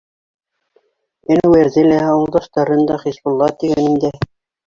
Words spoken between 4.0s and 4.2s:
дә...